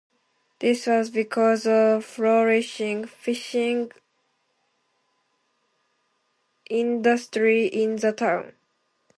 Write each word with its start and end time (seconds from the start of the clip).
This 0.57 0.87
was 0.87 1.11
because 1.11 1.67
of 1.67 2.03
flourishing, 2.03 3.05
fishing 3.05 3.91
industry 6.67 7.67
in 7.67 7.97
the 7.97 8.11
town. 8.11 8.53